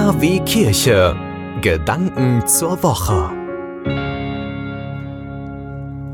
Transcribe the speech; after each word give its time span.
KW 0.00 0.40
Kirche. 0.46 1.14
Gedanken 1.60 2.42
zur 2.46 2.82
Woche. 2.82 3.30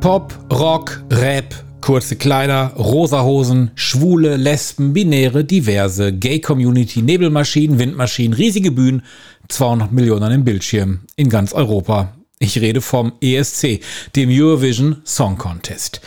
Pop, 0.00 0.34
Rock, 0.52 1.04
Rap, 1.12 1.54
kurze 1.80 2.16
Kleider, 2.16 2.72
rosa 2.76 3.22
Hosen, 3.22 3.70
Schwule, 3.76 4.36
Lesben, 4.36 4.94
Binäre, 4.94 5.44
Diverse, 5.44 6.12
Gay-Community, 6.12 7.02
Nebelmaschinen, 7.02 7.78
Windmaschinen, 7.78 8.32
riesige 8.32 8.72
Bühnen, 8.72 9.02
200 9.46 9.92
Millionen 9.92 10.32
im 10.32 10.44
Bildschirm 10.44 11.02
in 11.14 11.28
ganz 11.28 11.52
Europa. 11.52 12.14
Ich 12.40 12.60
rede 12.60 12.80
vom 12.80 13.12
ESC, 13.20 13.78
dem 14.16 14.28
Eurovision 14.28 15.02
Song 15.04 15.38
Contest. 15.38 16.00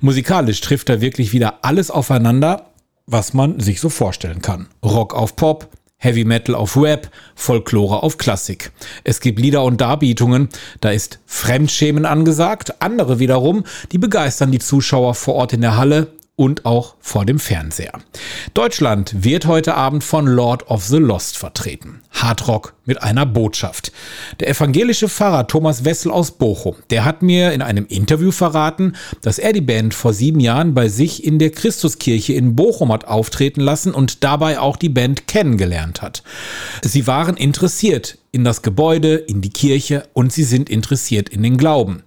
Musikalisch 0.00 0.62
trifft 0.62 0.88
da 0.88 1.02
wirklich 1.02 1.34
wieder 1.34 1.58
alles 1.60 1.90
aufeinander, 1.90 2.70
was 3.04 3.34
man 3.34 3.60
sich 3.60 3.80
so 3.80 3.90
vorstellen 3.90 4.40
kann. 4.40 4.68
Rock 4.82 5.14
auf 5.14 5.36
Pop, 5.36 5.68
Heavy 6.00 6.24
Metal 6.24 6.54
auf 6.54 6.76
Rap, 6.76 7.10
Folklore 7.34 8.04
auf 8.04 8.18
Klassik. 8.18 8.70
Es 9.02 9.20
gibt 9.20 9.40
Lieder 9.40 9.64
und 9.64 9.80
Darbietungen, 9.80 10.48
da 10.80 10.90
ist 10.90 11.18
Fremdschämen 11.26 12.06
angesagt, 12.06 12.80
andere 12.80 13.18
wiederum, 13.18 13.64
die 13.90 13.98
begeistern 13.98 14.52
die 14.52 14.60
Zuschauer 14.60 15.16
vor 15.16 15.34
Ort 15.34 15.54
in 15.54 15.60
der 15.60 15.76
Halle 15.76 16.12
und 16.38 16.64
auch 16.64 16.94
vor 17.00 17.26
dem 17.26 17.40
Fernseher. 17.40 17.92
Deutschland 18.54 19.24
wird 19.24 19.46
heute 19.46 19.74
Abend 19.74 20.04
von 20.04 20.24
Lord 20.24 20.70
of 20.70 20.84
the 20.84 20.98
Lost 20.98 21.36
vertreten. 21.36 22.00
Hardrock 22.12 22.74
mit 22.84 23.02
einer 23.02 23.26
Botschaft. 23.26 23.90
Der 24.38 24.48
evangelische 24.48 25.08
Pfarrer 25.08 25.48
Thomas 25.48 25.84
Wessel 25.84 26.12
aus 26.12 26.30
Bochum, 26.30 26.76
der 26.90 27.04
hat 27.04 27.22
mir 27.22 27.52
in 27.52 27.60
einem 27.60 27.86
Interview 27.86 28.30
verraten, 28.30 28.94
dass 29.20 29.40
er 29.40 29.52
die 29.52 29.60
Band 29.60 29.94
vor 29.94 30.12
sieben 30.12 30.38
Jahren 30.38 30.74
bei 30.74 30.88
sich 30.88 31.24
in 31.24 31.40
der 31.40 31.50
Christuskirche 31.50 32.34
in 32.34 32.54
Bochum 32.54 32.92
hat 32.92 33.06
auftreten 33.06 33.60
lassen 33.60 33.92
und 33.92 34.22
dabei 34.22 34.60
auch 34.60 34.76
die 34.76 34.88
Band 34.88 35.26
kennengelernt 35.26 36.02
hat. 36.02 36.22
Sie 36.82 37.08
waren 37.08 37.36
interessiert 37.36 38.18
in 38.30 38.44
das 38.44 38.62
Gebäude, 38.62 39.16
in 39.16 39.40
die 39.40 39.50
Kirche 39.50 40.04
und 40.12 40.32
sie 40.32 40.44
sind 40.44 40.70
interessiert 40.70 41.28
in 41.28 41.42
den 41.42 41.56
Glauben. 41.56 42.04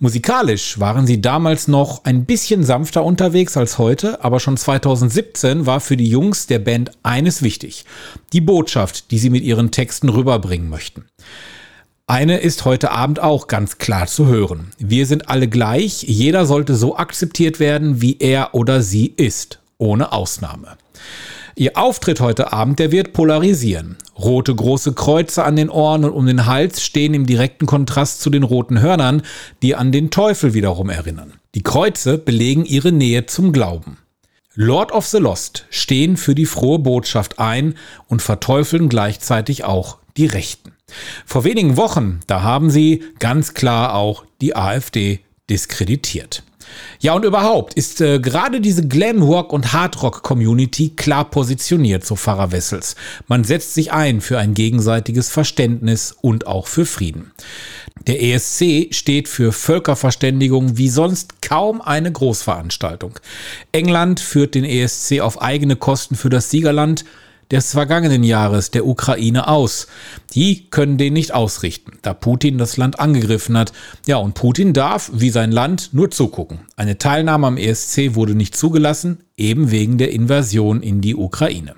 Musikalisch 0.00 0.78
waren 0.78 1.08
sie 1.08 1.20
damals 1.20 1.66
noch 1.66 2.04
ein 2.04 2.24
bisschen 2.24 2.62
sanfter 2.62 3.02
unterwegs 3.02 3.56
als 3.56 3.78
heute, 3.78 4.22
aber 4.22 4.38
schon 4.38 4.56
2017 4.56 5.66
war 5.66 5.80
für 5.80 5.96
die 5.96 6.08
Jungs 6.08 6.46
der 6.46 6.60
Band 6.60 6.92
eines 7.02 7.42
wichtig. 7.42 7.84
Die 8.32 8.40
Botschaft, 8.40 9.10
die 9.10 9.18
sie 9.18 9.30
mit 9.30 9.42
ihren 9.42 9.72
Texten 9.72 10.08
rüberbringen 10.08 10.70
möchten. 10.70 11.06
Eine 12.06 12.38
ist 12.38 12.64
heute 12.64 12.92
Abend 12.92 13.18
auch 13.18 13.48
ganz 13.48 13.78
klar 13.78 14.06
zu 14.06 14.26
hören. 14.26 14.70
Wir 14.78 15.04
sind 15.04 15.28
alle 15.28 15.48
gleich, 15.48 16.04
jeder 16.04 16.46
sollte 16.46 16.76
so 16.76 16.96
akzeptiert 16.96 17.58
werden, 17.58 18.00
wie 18.00 18.18
er 18.20 18.54
oder 18.54 18.82
sie 18.82 19.06
ist, 19.06 19.58
ohne 19.78 20.12
Ausnahme. 20.12 20.76
Ihr 21.58 21.76
Auftritt 21.76 22.20
heute 22.20 22.52
Abend, 22.52 22.78
der 22.78 22.92
wird 22.92 23.12
polarisieren. 23.12 23.96
Rote 24.16 24.54
große 24.54 24.92
Kreuze 24.92 25.42
an 25.42 25.56
den 25.56 25.70
Ohren 25.70 26.04
und 26.04 26.12
um 26.12 26.24
den 26.24 26.46
Hals 26.46 26.84
stehen 26.84 27.14
im 27.14 27.26
direkten 27.26 27.66
Kontrast 27.66 28.20
zu 28.20 28.30
den 28.30 28.44
roten 28.44 28.80
Hörnern, 28.80 29.22
die 29.60 29.74
an 29.74 29.90
den 29.90 30.12
Teufel 30.12 30.54
wiederum 30.54 30.88
erinnern. 30.88 31.32
Die 31.56 31.64
Kreuze 31.64 32.16
belegen 32.16 32.64
ihre 32.64 32.92
Nähe 32.92 33.26
zum 33.26 33.52
Glauben. 33.52 33.98
Lord 34.54 34.92
of 34.92 35.06
the 35.08 35.18
Lost 35.18 35.66
stehen 35.68 36.16
für 36.16 36.36
die 36.36 36.46
frohe 36.46 36.78
Botschaft 36.78 37.40
ein 37.40 37.74
und 38.06 38.22
verteufeln 38.22 38.88
gleichzeitig 38.88 39.64
auch 39.64 39.98
die 40.16 40.26
Rechten. 40.26 40.74
Vor 41.26 41.42
wenigen 41.42 41.76
Wochen, 41.76 42.20
da 42.28 42.42
haben 42.42 42.70
sie 42.70 43.02
ganz 43.18 43.54
klar 43.54 43.96
auch 43.96 44.24
die 44.40 44.54
AfD 44.54 45.22
diskreditiert. 45.50 46.44
Ja, 47.00 47.14
und 47.14 47.24
überhaupt 47.24 47.74
ist 47.74 48.00
äh, 48.00 48.18
gerade 48.18 48.60
diese 48.60 48.82
Glamrock- 48.82 49.52
und 49.52 49.72
Hardrock-Community 49.72 50.90
klar 50.90 51.30
positioniert, 51.30 52.04
so 52.04 52.16
Pfarrer 52.16 52.52
Wessels. 52.52 52.96
Man 53.26 53.44
setzt 53.44 53.74
sich 53.74 53.92
ein 53.92 54.20
für 54.20 54.38
ein 54.38 54.54
gegenseitiges 54.54 55.28
Verständnis 55.30 56.16
und 56.20 56.46
auch 56.46 56.66
für 56.66 56.86
Frieden. 56.86 57.32
Der 58.06 58.22
ESC 58.22 58.94
steht 58.94 59.28
für 59.28 59.52
Völkerverständigung 59.52 60.76
wie 60.78 60.88
sonst 60.88 61.42
kaum 61.42 61.80
eine 61.80 62.10
Großveranstaltung. 62.10 63.18
England 63.72 64.20
führt 64.20 64.54
den 64.54 64.64
ESC 64.64 65.20
auf 65.20 65.42
eigene 65.42 65.76
Kosten 65.76 66.16
für 66.16 66.30
das 66.30 66.50
Siegerland 66.50 67.04
des 67.50 67.72
vergangenen 67.72 68.22
Jahres 68.22 68.70
der 68.70 68.86
Ukraine 68.86 69.48
aus. 69.48 69.86
Die 70.34 70.68
können 70.70 70.98
den 70.98 71.14
nicht 71.14 71.32
ausrichten, 71.32 71.98
da 72.02 72.14
Putin 72.14 72.58
das 72.58 72.76
Land 72.76 73.00
angegriffen 73.00 73.56
hat. 73.56 73.72
Ja, 74.06 74.16
und 74.16 74.34
Putin 74.34 74.72
darf, 74.72 75.10
wie 75.14 75.30
sein 75.30 75.52
Land, 75.52 75.90
nur 75.92 76.10
zugucken. 76.10 76.60
Eine 76.76 76.98
Teilnahme 76.98 77.46
am 77.46 77.56
ESC 77.56 78.14
wurde 78.14 78.34
nicht 78.34 78.56
zugelassen, 78.56 79.24
eben 79.36 79.70
wegen 79.70 79.98
der 79.98 80.12
Invasion 80.12 80.82
in 80.82 81.00
die 81.00 81.14
Ukraine. 81.14 81.74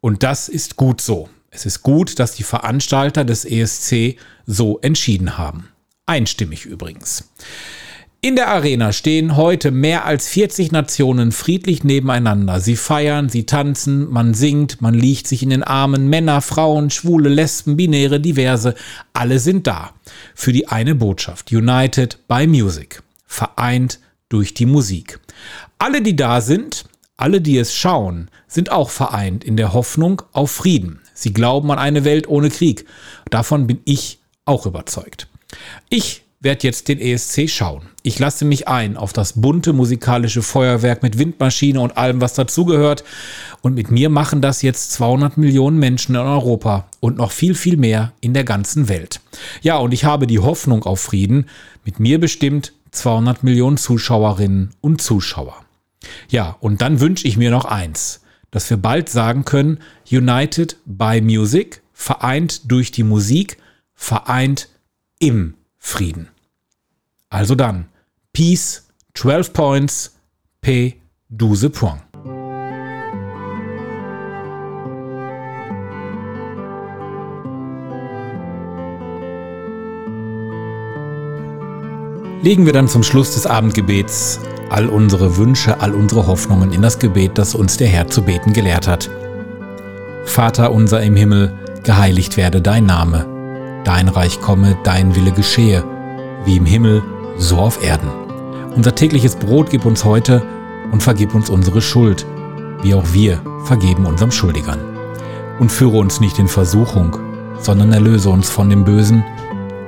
Und 0.00 0.22
das 0.22 0.48
ist 0.48 0.76
gut 0.76 1.00
so. 1.00 1.28
Es 1.50 1.66
ist 1.66 1.82
gut, 1.82 2.18
dass 2.18 2.34
die 2.34 2.44
Veranstalter 2.44 3.24
des 3.24 3.44
ESC 3.44 4.16
so 4.46 4.78
entschieden 4.80 5.36
haben. 5.36 5.68
Einstimmig 6.06 6.64
übrigens. 6.64 7.30
In 8.22 8.36
der 8.36 8.48
Arena 8.48 8.92
stehen 8.92 9.34
heute 9.36 9.70
mehr 9.70 10.04
als 10.04 10.28
40 10.28 10.72
Nationen 10.72 11.32
friedlich 11.32 11.84
nebeneinander. 11.84 12.60
Sie 12.60 12.76
feiern, 12.76 13.30
sie 13.30 13.46
tanzen, 13.46 14.10
man 14.10 14.34
singt, 14.34 14.82
man 14.82 14.92
liegt 14.92 15.26
sich 15.26 15.42
in 15.42 15.48
den 15.48 15.62
Armen. 15.62 16.06
Männer, 16.08 16.42
Frauen, 16.42 16.90
Schwule, 16.90 17.30
Lesben, 17.30 17.78
Binäre, 17.78 18.20
Diverse, 18.20 18.74
alle 19.14 19.38
sind 19.38 19.66
da. 19.66 19.94
Für 20.34 20.52
die 20.52 20.68
eine 20.68 20.94
Botschaft. 20.94 21.50
United 21.50 22.18
by 22.28 22.46
Music. 22.46 23.02
Vereint 23.24 24.00
durch 24.28 24.52
die 24.52 24.66
Musik. 24.66 25.18
Alle, 25.78 26.02
die 26.02 26.14
da 26.14 26.42
sind, 26.42 26.84
alle, 27.16 27.40
die 27.40 27.56
es 27.56 27.74
schauen, 27.74 28.30
sind 28.46 28.70
auch 28.70 28.90
vereint 28.90 29.44
in 29.44 29.56
der 29.56 29.72
Hoffnung 29.72 30.20
auf 30.32 30.50
Frieden. 30.50 31.00
Sie 31.14 31.32
glauben 31.32 31.70
an 31.70 31.78
eine 31.78 32.04
Welt 32.04 32.28
ohne 32.28 32.50
Krieg. 32.50 32.84
Davon 33.30 33.66
bin 33.66 33.80
ich 33.86 34.18
auch 34.44 34.66
überzeugt. 34.66 35.26
Ich 35.88 36.22
werde 36.40 36.66
jetzt 36.66 36.88
den 36.88 36.98
ESC 36.98 37.48
schauen. 37.50 37.82
Ich 38.02 38.18
lasse 38.18 38.46
mich 38.46 38.66
ein 38.66 38.96
auf 38.96 39.12
das 39.12 39.40
bunte 39.40 39.74
musikalische 39.74 40.42
Feuerwerk 40.42 41.02
mit 41.02 41.18
Windmaschine 41.18 41.80
und 41.80 41.98
allem, 41.98 42.22
was 42.22 42.32
dazugehört. 42.32 43.04
Und 43.60 43.74
mit 43.74 43.90
mir 43.90 44.08
machen 44.08 44.40
das 44.40 44.62
jetzt 44.62 44.92
200 44.92 45.36
Millionen 45.36 45.78
Menschen 45.78 46.14
in 46.14 46.22
Europa 46.22 46.88
und 46.98 47.18
noch 47.18 47.30
viel, 47.30 47.54
viel 47.54 47.76
mehr 47.76 48.12
in 48.22 48.32
der 48.32 48.44
ganzen 48.44 48.88
Welt. 48.88 49.20
Ja, 49.60 49.76
und 49.76 49.92
ich 49.92 50.04
habe 50.04 50.26
die 50.26 50.38
Hoffnung 50.38 50.84
auf 50.84 51.00
Frieden. 51.00 51.46
Mit 51.84 52.00
mir 52.00 52.18
bestimmt 52.18 52.72
200 52.92 53.44
Millionen 53.44 53.76
Zuschauerinnen 53.76 54.70
und 54.80 55.02
Zuschauer. 55.02 55.56
Ja, 56.30 56.56
und 56.60 56.80
dann 56.80 57.00
wünsche 57.00 57.28
ich 57.28 57.36
mir 57.36 57.50
noch 57.50 57.66
eins, 57.66 58.22
dass 58.50 58.70
wir 58.70 58.78
bald 58.78 59.10
sagen 59.10 59.44
können, 59.44 59.78
United 60.10 60.78
by 60.86 61.20
Music, 61.20 61.82
vereint 61.92 62.70
durch 62.70 62.90
die 62.90 63.02
Musik, 63.02 63.58
vereint 63.94 64.68
im 65.18 65.54
Frieden. 65.80 66.28
Also 67.30 67.54
dann, 67.54 67.86
Peace, 68.32 68.86
12 69.14 69.52
Points, 69.52 70.16
P, 70.60 71.00
12 71.36 71.72
Points. 71.72 72.02
Legen 82.42 82.64
wir 82.64 82.72
dann 82.72 82.88
zum 82.88 83.02
Schluss 83.02 83.34
des 83.34 83.46
Abendgebets 83.46 84.40
all 84.70 84.88
unsere 84.88 85.36
Wünsche, 85.36 85.80
all 85.80 85.94
unsere 85.94 86.26
Hoffnungen 86.26 86.72
in 86.72 86.80
das 86.80 86.98
Gebet, 86.98 87.36
das 87.36 87.54
uns 87.54 87.76
der 87.76 87.88
Herr 87.88 88.06
zu 88.06 88.22
beten 88.22 88.52
gelehrt 88.52 88.86
hat. 88.86 89.10
Vater 90.24 90.72
unser 90.72 91.02
im 91.02 91.16
Himmel, 91.16 91.52
geheiligt 91.82 92.36
werde 92.36 92.62
dein 92.62 92.86
Name 92.86 93.29
Dein 93.84 94.08
Reich 94.08 94.40
komme, 94.40 94.76
dein 94.84 95.16
Wille 95.16 95.32
geschehe, 95.32 95.84
wie 96.44 96.56
im 96.56 96.66
Himmel, 96.66 97.02
so 97.38 97.58
auf 97.58 97.82
Erden. 97.82 98.08
Unser 98.76 98.94
tägliches 98.94 99.36
Brot 99.36 99.70
gib 99.70 99.84
uns 99.84 100.04
heute 100.04 100.42
und 100.92 101.02
vergib 101.02 101.34
uns 101.34 101.50
unsere 101.50 101.80
Schuld, 101.80 102.26
wie 102.82 102.94
auch 102.94 103.12
wir 103.12 103.40
vergeben 103.64 104.06
unserem 104.06 104.30
Schuldigern. 104.30 104.80
Und 105.58 105.70
führe 105.70 105.98
uns 105.98 106.20
nicht 106.20 106.38
in 106.38 106.48
Versuchung, 106.48 107.16
sondern 107.58 107.92
erlöse 107.92 108.30
uns 108.30 108.48
von 108.48 108.70
dem 108.70 108.84
Bösen, 108.84 109.24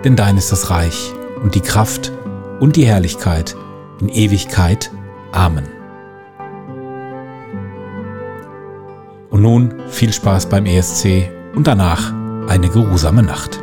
denn 0.05 0.17
dein 0.17 0.37
ist 0.37 0.53
das 0.53 0.71
Reich 0.71 1.13
und 1.43 1.55
die 1.55 1.61
Kraft 1.61 2.13
und 2.61 2.77
die 2.77 2.87
Herrlichkeit 2.87 3.57
in 4.01 4.09
Ewigkeit. 4.09 4.91
Amen. 5.33 5.69
Und 9.31 9.43
nun 9.43 9.75
viel 9.89 10.13
Spaß 10.13 10.47
beim 10.47 10.67
ESC 10.67 11.31
und 11.55 11.67
danach 11.67 12.13
eine 12.49 12.69
geruhsame 12.69 13.23
Nacht. 13.23 13.63